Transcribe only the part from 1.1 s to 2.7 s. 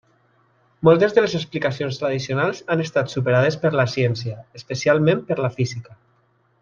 de les explicacions tradicionals